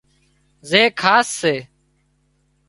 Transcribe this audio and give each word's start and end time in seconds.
زي 0.69 0.83
خاص 1.01 1.27
سي 1.39 1.55